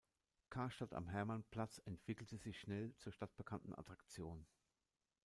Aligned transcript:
Karstadt 0.49 0.95
am 0.95 1.09
Hermannplatz 1.09 1.79
entwickelte 1.85 2.35
sich 2.39 2.59
schnell 2.59 2.91
zur 2.95 3.11
stadtbekannten 3.13 3.75
Attraktion. 3.75 4.47